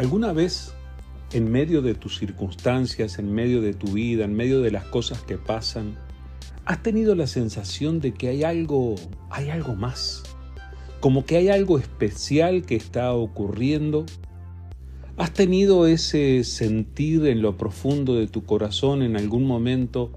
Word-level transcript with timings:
¿Alguna 0.00 0.32
vez 0.32 0.72
en 1.34 1.52
medio 1.52 1.82
de 1.82 1.92
tus 1.92 2.16
circunstancias, 2.16 3.18
en 3.18 3.30
medio 3.34 3.60
de 3.60 3.74
tu 3.74 3.88
vida, 3.88 4.24
en 4.24 4.32
medio 4.32 4.62
de 4.62 4.70
las 4.70 4.86
cosas 4.86 5.20
que 5.20 5.36
pasan, 5.36 5.94
has 6.64 6.82
tenido 6.82 7.14
la 7.14 7.26
sensación 7.26 8.00
de 8.00 8.14
que 8.14 8.28
hay 8.28 8.42
algo, 8.42 8.94
hay 9.28 9.50
algo 9.50 9.74
más? 9.74 10.22
Como 11.00 11.26
que 11.26 11.36
hay 11.36 11.50
algo 11.50 11.78
especial 11.78 12.62
que 12.62 12.76
está 12.76 13.12
ocurriendo. 13.12 14.06
¿Has 15.18 15.34
tenido 15.34 15.86
ese 15.86 16.44
sentir 16.44 17.26
en 17.26 17.42
lo 17.42 17.58
profundo 17.58 18.14
de 18.14 18.26
tu 18.26 18.46
corazón 18.46 19.02
en 19.02 19.18
algún 19.18 19.46
momento 19.46 20.12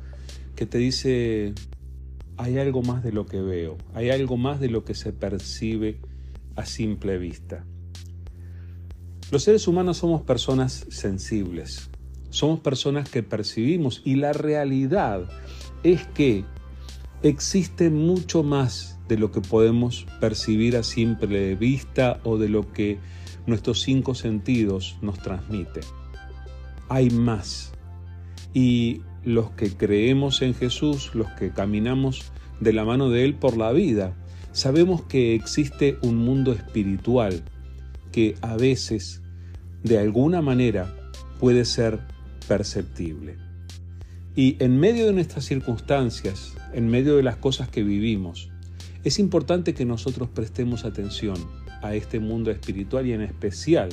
que 0.55 0.65
te 0.65 0.77
dice, 0.77 1.55
hay 2.37 2.57
algo 2.57 2.83
más 2.83 3.03
de 3.03 3.11
lo 3.11 3.25
que 3.25 3.41
veo, 3.41 3.77
hay 3.93 4.11
algo 4.11 4.37
más 4.37 4.61
de 4.61 4.69
lo 4.69 4.85
que 4.85 4.95
se 4.95 5.11
percibe 5.11 5.97
a 6.55 6.65
simple 6.65 7.17
vista? 7.17 7.65
Los 9.33 9.45
seres 9.45 9.67
humanos 9.67 9.97
somos 9.97 10.21
personas 10.21 10.85
sensibles, 10.89 11.89
somos 12.29 12.59
personas 12.59 13.09
que 13.09 13.23
percibimos 13.23 14.03
y 14.05 14.13
la 14.13 14.31
realidad 14.31 15.27
es 15.81 16.05
que 16.05 16.45
existe 17.23 17.89
mucho 17.89 18.43
más 18.43 18.99
de 19.07 19.17
lo 19.17 19.31
que 19.31 19.41
podemos 19.41 20.05
percibir 20.21 20.77
a 20.77 20.83
simple 20.83 21.55
vista 21.55 22.19
o 22.23 22.37
de 22.37 22.47
lo 22.47 22.71
que 22.73 22.99
nuestros 23.47 23.81
cinco 23.81 24.13
sentidos 24.13 24.97
nos 25.01 25.17
transmiten. 25.17 25.83
Hay 26.87 27.09
más. 27.09 27.71
Y 28.53 29.01
los 29.23 29.49
que 29.49 29.75
creemos 29.75 30.43
en 30.43 30.53
Jesús, 30.53 31.09
los 31.15 31.31
que 31.31 31.49
caminamos 31.49 32.31
de 32.59 32.71
la 32.71 32.85
mano 32.85 33.09
de 33.09 33.25
Él 33.25 33.33
por 33.33 33.57
la 33.57 33.71
vida, 33.71 34.15
sabemos 34.51 35.01
que 35.01 35.33
existe 35.33 35.97
un 36.03 36.17
mundo 36.17 36.51
espiritual 36.51 37.43
que 38.11 38.35
a 38.41 38.55
veces 38.57 39.22
de 39.83 39.99
alguna 39.99 40.41
manera 40.41 40.95
puede 41.39 41.65
ser 41.65 41.99
perceptible. 42.47 43.37
Y 44.35 44.55
en 44.59 44.79
medio 44.79 45.05
de 45.05 45.13
nuestras 45.13 45.45
circunstancias, 45.45 46.55
en 46.73 46.87
medio 46.87 47.17
de 47.17 47.23
las 47.23 47.35
cosas 47.35 47.69
que 47.69 47.83
vivimos, 47.83 48.49
es 49.03 49.19
importante 49.19 49.73
que 49.73 49.85
nosotros 49.85 50.29
prestemos 50.29 50.85
atención 50.85 51.35
a 51.81 51.93
este 51.93 52.19
mundo 52.19 52.49
espiritual 52.49 53.05
y 53.05 53.13
en 53.13 53.21
especial 53.21 53.89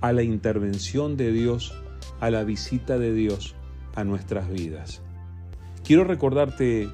a 0.00 0.12
la 0.12 0.22
intervención 0.22 1.16
de 1.16 1.32
Dios, 1.32 1.72
a 2.20 2.30
la 2.30 2.44
visita 2.44 2.98
de 2.98 3.14
Dios 3.14 3.54
a 3.94 4.04
nuestras 4.04 4.50
vidas. 4.50 5.00
Quiero 5.84 6.04
recordarte 6.04 6.88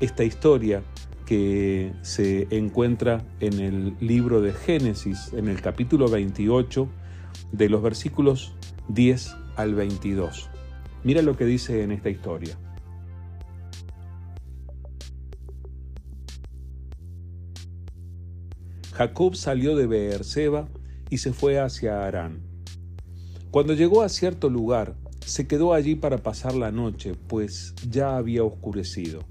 esta 0.00 0.24
historia 0.24 0.82
que 1.24 1.92
se 2.02 2.48
encuentra 2.50 3.24
en 3.40 3.60
el 3.60 3.94
libro 4.00 4.42
de 4.42 4.52
Génesis, 4.52 5.32
en 5.32 5.48
el 5.48 5.62
capítulo 5.62 6.08
28, 6.08 6.88
de 7.52 7.68
los 7.68 7.82
versículos 7.82 8.54
10 8.88 9.36
al 9.56 9.74
22. 9.74 10.50
Mira 11.04 11.22
lo 11.22 11.36
que 11.36 11.44
dice 11.44 11.82
en 11.82 11.92
esta 11.92 12.10
historia. 12.10 12.58
Jacob 18.92 19.34
salió 19.34 19.76
de 19.76 19.86
Beerseba 19.86 20.68
y 21.10 21.18
se 21.18 21.32
fue 21.32 21.58
hacia 21.58 22.04
Harán. 22.04 22.42
Cuando 23.50 23.74
llegó 23.74 24.02
a 24.02 24.08
cierto 24.08 24.48
lugar, 24.50 24.96
se 25.24 25.46
quedó 25.46 25.74
allí 25.74 25.94
para 25.94 26.18
pasar 26.18 26.54
la 26.54 26.70
noche, 26.70 27.14
pues 27.28 27.74
ya 27.88 28.16
había 28.16 28.44
oscurecido. 28.44 29.24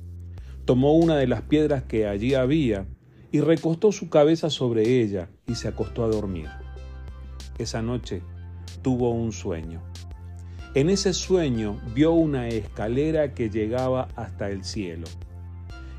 Tomó 0.65 0.95
una 0.95 1.17
de 1.17 1.27
las 1.27 1.43
piedras 1.43 1.83
que 1.83 2.07
allí 2.07 2.35
había 2.35 2.87
y 3.31 3.41
recostó 3.41 3.91
su 3.91 4.09
cabeza 4.09 4.49
sobre 4.49 5.01
ella 5.01 5.29
y 5.47 5.55
se 5.55 5.67
acostó 5.67 6.03
a 6.03 6.07
dormir 6.07 6.62
esa 7.57 7.81
noche 7.81 8.21
tuvo 8.81 9.11
un 9.11 9.31
sueño. 9.31 9.81
En 10.75 10.89
ese 10.89 11.13
sueño 11.13 11.79
vio 11.93 12.13
una 12.13 12.47
escalera 12.47 13.33
que 13.33 13.49
llegaba 13.49 14.07
hasta 14.15 14.49
el 14.49 14.63
cielo. 14.63 15.07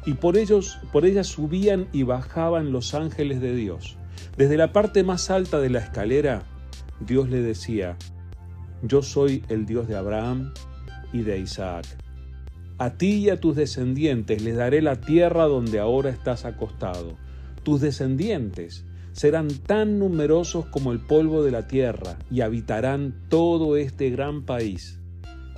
Y 0.04 0.14
por 0.14 0.36
ellos, 0.36 0.78
por 0.92 1.06
ella 1.06 1.24
subían 1.24 1.86
y 1.92 2.02
bajaban 2.02 2.72
los 2.72 2.92
ángeles 2.94 3.40
de 3.40 3.54
Dios. 3.54 3.96
Desde 4.36 4.56
la 4.56 4.72
parte 4.72 5.04
más 5.04 5.30
alta 5.30 5.60
de 5.60 5.70
la 5.70 5.78
escalera, 5.78 6.42
Dios 7.00 7.28
le 7.30 7.40
decía, 7.40 7.96
Yo 8.82 9.02
soy 9.02 9.44
el 9.48 9.64
Dios 9.64 9.86
de 9.86 9.96
Abraham 9.96 10.52
y 11.12 11.22
de 11.22 11.38
Isaac. 11.38 11.86
A 12.76 12.94
ti 12.94 13.14
y 13.14 13.30
a 13.30 13.40
tus 13.40 13.54
descendientes 13.54 14.42
les 14.42 14.56
daré 14.56 14.82
la 14.82 15.00
tierra 15.00 15.44
donde 15.44 15.78
ahora 15.78 16.10
estás 16.10 16.44
acostado. 16.44 17.16
Tus 17.62 17.80
descendientes 17.80 18.84
serán 19.14 19.48
tan 19.48 20.00
numerosos 20.00 20.66
como 20.66 20.90
el 20.90 20.98
polvo 20.98 21.44
de 21.44 21.52
la 21.52 21.68
tierra 21.68 22.18
y 22.32 22.40
habitarán 22.40 23.14
todo 23.28 23.76
este 23.76 24.10
gran 24.10 24.42
país. 24.42 25.00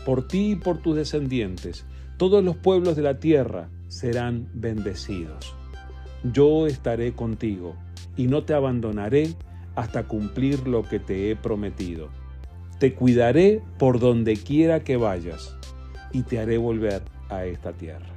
Por 0.05 0.29
ti 0.29 0.53
y 0.53 0.57
por 0.57 0.79
tus 0.83 0.95
descendientes, 0.95 1.87
todos 2.19 2.45
los 2.45 2.57
pueblos 2.57 2.97
de 2.97 3.03
la 3.03 3.19
tierra 3.19 3.71
serán 3.89 4.51
bendecidos. 4.53 5.55
Yo 6.23 6.67
estaré 6.67 7.15
contigo 7.15 7.75
y 8.15 8.27
no 8.27 8.45
te 8.45 8.53
abandonaré 8.53 9.35
hasta 9.75 10.07
cumplir 10.07 10.69
lo 10.69 10.83
que 10.83 11.01
te 11.01 11.31
he 11.31 11.37
prometido. 11.37 12.11
Te 12.79 12.95
cuidaré 12.95 13.63
por 13.79 14.01
donde 14.01 14.37
quiera 14.37 14.85
que 14.85 14.99
vayas 14.99 15.57
y 16.13 16.23
te 16.23 16.39
haré 16.39 16.59
volver 16.59 17.03
a 17.31 17.47
esta 17.47 17.73
tierra. 17.73 18.15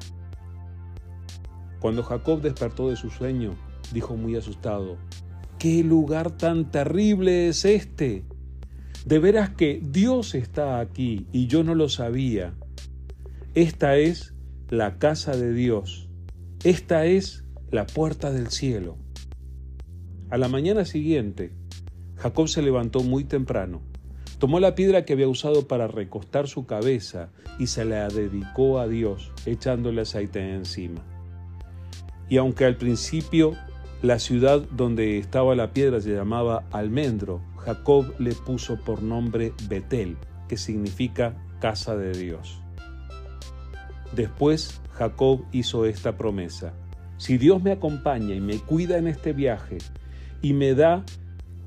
Cuando 1.79 2.03
Jacob 2.03 2.41
despertó 2.41 2.89
de 2.89 2.97
su 2.97 3.09
sueño, 3.09 3.55
dijo 3.93 4.17
muy 4.17 4.35
asustado, 4.35 4.97
¿Qué 5.59 5.83
lugar 5.83 6.31
tan 6.31 6.71
terrible 6.71 7.49
es 7.49 7.65
este? 7.65 8.23
De 9.05 9.19
veras 9.19 9.49
que 9.49 9.81
Dios 9.83 10.33
está 10.33 10.79
aquí 10.79 11.27
y 11.33 11.47
yo 11.47 11.65
no 11.65 11.75
lo 11.75 11.89
sabía. 11.89 12.53
Esta 13.55 13.97
es 13.97 14.33
la 14.69 14.99
casa 14.99 15.35
de 15.35 15.51
Dios. 15.51 16.07
Esta 16.63 17.05
es 17.07 17.43
la 17.71 17.85
puerta 17.85 18.31
del 18.31 18.51
cielo. 18.51 18.95
A 20.29 20.37
la 20.37 20.47
mañana 20.47 20.85
siguiente, 20.85 21.51
Jacob 22.15 22.47
se 22.47 22.61
levantó 22.61 23.01
muy 23.01 23.25
temprano, 23.25 23.81
tomó 24.37 24.61
la 24.61 24.75
piedra 24.75 25.03
que 25.03 25.11
había 25.11 25.27
usado 25.27 25.67
para 25.67 25.89
recostar 25.89 26.47
su 26.47 26.67
cabeza 26.67 27.31
y 27.59 27.67
se 27.67 27.83
la 27.83 28.07
dedicó 28.07 28.79
a 28.79 28.87
Dios, 28.87 29.33
echándole 29.45 30.03
aceite 30.03 30.53
encima. 30.53 31.01
Y 32.29 32.37
aunque 32.37 32.63
al 32.63 32.77
principio 32.77 33.57
la 34.01 34.17
ciudad 34.17 34.61
donde 34.71 35.17
estaba 35.17 35.55
la 35.55 35.73
piedra 35.73 35.99
se 35.99 36.13
llamaba 36.13 36.63
Almendro. 36.71 37.41
Jacob 37.57 38.13
le 38.17 38.33
puso 38.33 38.77
por 38.79 39.03
nombre 39.03 39.53
Betel, 39.67 40.15
que 40.47 40.55
significa 40.55 41.35
casa 41.59 41.97
de 41.97 42.13
Dios. 42.13 42.61
Después 44.15 44.81
Jacob 44.93 45.43
hizo 45.51 45.85
esta 45.85 46.17
promesa. 46.17 46.73
Si 47.17 47.37
Dios 47.37 47.61
me 47.61 47.71
acompaña 47.71 48.33
y 48.33 48.39
me 48.39 48.57
cuida 48.59 48.97
en 48.97 49.07
este 49.07 49.33
viaje 49.33 49.77
y 50.41 50.53
me 50.53 50.73
da 50.73 51.03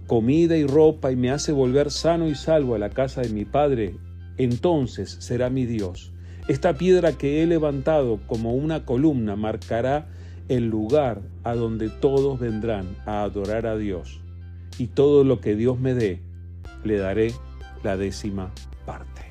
comida 0.06 0.56
y 0.56 0.66
ropa 0.66 1.12
y 1.12 1.16
me 1.16 1.30
hace 1.30 1.52
volver 1.52 1.90
sano 1.90 2.28
y 2.28 2.34
salvo 2.34 2.74
a 2.74 2.78
la 2.78 2.90
casa 2.90 3.20
de 3.20 3.28
mi 3.28 3.44
padre, 3.44 3.96
entonces 4.38 5.18
será 5.20 5.50
mi 5.50 5.66
Dios. 5.66 6.12
Esta 6.48 6.74
piedra 6.74 7.12
que 7.12 7.42
he 7.42 7.46
levantado 7.46 8.20
como 8.26 8.54
una 8.54 8.84
columna 8.84 9.36
marcará 9.36 10.08
el 10.48 10.68
lugar 10.68 11.22
a 11.44 11.54
donde 11.54 11.88
todos 11.88 12.38
vendrán 12.40 12.96
a 13.06 13.22
adorar 13.22 13.66
a 13.66 13.76
Dios, 13.76 14.20
y 14.78 14.88
todo 14.88 15.24
lo 15.24 15.40
que 15.40 15.54
Dios 15.54 15.78
me 15.78 15.94
dé, 15.94 16.20
le 16.84 16.98
daré 16.98 17.32
la 17.82 17.96
décima 17.96 18.52
parte. 18.86 19.22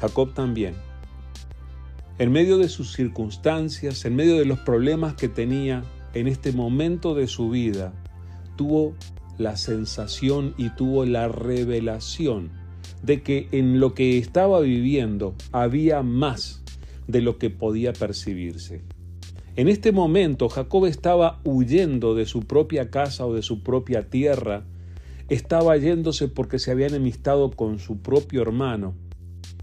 Jacob 0.00 0.32
también, 0.32 0.74
en 2.18 2.32
medio 2.32 2.58
de 2.58 2.68
sus 2.68 2.92
circunstancias, 2.92 4.04
en 4.04 4.16
medio 4.16 4.36
de 4.36 4.44
los 4.44 4.58
problemas 4.60 5.14
que 5.14 5.28
tenía 5.28 5.82
en 6.14 6.26
este 6.26 6.52
momento 6.52 7.14
de 7.14 7.26
su 7.26 7.50
vida, 7.50 7.92
tuvo 8.56 8.94
la 9.38 9.56
sensación 9.56 10.54
y 10.58 10.70
tuvo 10.70 11.04
la 11.04 11.28
revelación 11.28 12.50
de 13.02 13.22
que 13.22 13.48
en 13.52 13.80
lo 13.80 13.94
que 13.94 14.18
estaba 14.18 14.60
viviendo 14.60 15.34
había 15.52 16.02
más 16.02 16.62
de 17.10 17.20
lo 17.20 17.38
que 17.38 17.50
podía 17.50 17.92
percibirse. 17.92 18.82
En 19.56 19.68
este 19.68 19.92
momento 19.92 20.48
Jacob 20.48 20.86
estaba 20.86 21.40
huyendo 21.44 22.14
de 22.14 22.24
su 22.24 22.42
propia 22.42 22.90
casa 22.90 23.26
o 23.26 23.34
de 23.34 23.42
su 23.42 23.62
propia 23.62 24.08
tierra, 24.08 24.64
estaba 25.28 25.76
yéndose 25.76 26.28
porque 26.28 26.58
se 26.58 26.70
había 26.70 26.86
enemistado 26.86 27.50
con 27.50 27.78
su 27.78 28.00
propio 28.00 28.42
hermano. 28.42 28.94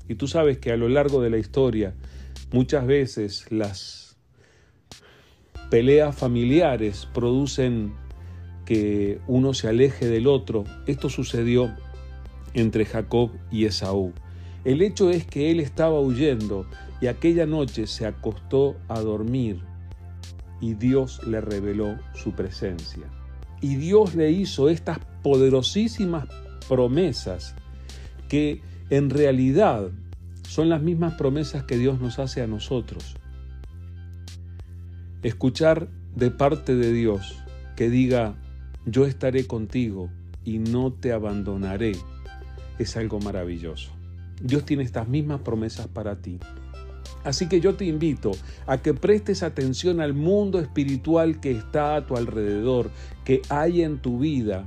Y 0.07 0.15
tú 0.15 0.27
sabes 0.27 0.57
que 0.59 0.71
a 0.71 0.77
lo 0.77 0.89
largo 0.89 1.21
de 1.21 1.29
la 1.29 1.37
historia 1.37 1.93
muchas 2.51 2.85
veces 2.85 3.51
las 3.51 4.17
peleas 5.69 6.15
familiares 6.15 7.07
producen 7.13 7.93
que 8.65 9.19
uno 9.27 9.53
se 9.53 9.67
aleje 9.67 10.07
del 10.07 10.27
otro. 10.27 10.65
Esto 10.85 11.09
sucedió 11.09 11.73
entre 12.53 12.85
Jacob 12.85 13.31
y 13.51 13.65
Esaú. 13.65 14.13
El 14.63 14.81
hecho 14.81 15.09
es 15.09 15.25
que 15.25 15.51
él 15.51 15.59
estaba 15.59 15.99
huyendo 15.99 16.65
y 17.01 17.07
aquella 17.07 17.45
noche 17.45 17.87
se 17.87 18.05
acostó 18.05 18.75
a 18.87 18.99
dormir 18.99 19.61
y 20.59 20.73
Dios 20.73 21.21
le 21.27 21.41
reveló 21.41 21.97
su 22.13 22.31
presencia. 22.31 23.03
Y 23.61 23.75
Dios 23.75 24.15
le 24.15 24.31
hizo 24.31 24.69
estas 24.69 24.99
poderosísimas 25.23 26.27
promesas 26.67 27.55
que 28.29 28.61
en 28.89 29.09
realidad 29.09 29.89
son 30.43 30.69
las 30.69 30.81
mismas 30.81 31.13
promesas 31.13 31.63
que 31.63 31.77
Dios 31.77 31.99
nos 31.99 32.19
hace 32.19 32.41
a 32.41 32.47
nosotros. 32.47 33.15
Escuchar 35.23 35.87
de 36.15 36.31
parte 36.31 36.75
de 36.75 36.91
Dios 36.91 37.37
que 37.75 37.89
diga, 37.89 38.35
yo 38.85 39.05
estaré 39.05 39.45
contigo 39.45 40.09
y 40.43 40.59
no 40.59 40.93
te 40.93 41.11
abandonaré, 41.11 41.93
es 42.79 42.95
algo 42.97 43.19
maravilloso. 43.19 43.91
Dios 44.41 44.65
tiene 44.65 44.83
estas 44.83 45.07
mismas 45.07 45.41
promesas 45.41 45.87
para 45.87 46.21
ti. 46.21 46.39
Así 47.23 47.47
que 47.47 47.59
yo 47.59 47.75
te 47.75 47.85
invito 47.85 48.31
a 48.65 48.77
que 48.77 48.93
prestes 48.93 49.43
atención 49.43 49.99
al 50.01 50.13
mundo 50.13 50.59
espiritual 50.59 51.39
que 51.39 51.51
está 51.51 51.95
a 51.95 52.05
tu 52.05 52.15
alrededor, 52.15 52.89
que 53.25 53.41
hay 53.49 53.81
en 53.81 53.99
tu 53.99 54.19
vida, 54.19 54.65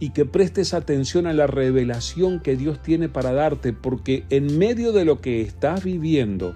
y 0.00 0.10
que 0.10 0.24
prestes 0.24 0.74
atención 0.74 1.26
a 1.26 1.32
la 1.32 1.46
revelación 1.46 2.40
que 2.40 2.56
Dios 2.56 2.82
tiene 2.82 3.08
para 3.08 3.32
darte, 3.32 3.72
porque 3.72 4.24
en 4.30 4.58
medio 4.58 4.92
de 4.92 5.04
lo 5.04 5.20
que 5.20 5.40
estás 5.40 5.84
viviendo, 5.84 6.54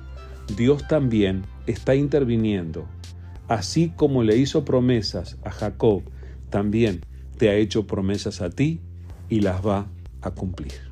Dios 0.56 0.86
también 0.88 1.44
está 1.66 1.94
interviniendo. 1.94 2.86
Así 3.48 3.92
como 3.96 4.22
le 4.22 4.36
hizo 4.36 4.64
promesas 4.64 5.38
a 5.44 5.50
Jacob, 5.50 6.02
también 6.50 7.00
te 7.38 7.48
ha 7.48 7.54
hecho 7.54 7.86
promesas 7.86 8.42
a 8.42 8.50
ti 8.50 8.80
y 9.28 9.40
las 9.40 9.66
va 9.66 9.86
a 10.20 10.32
cumplir. 10.32 10.87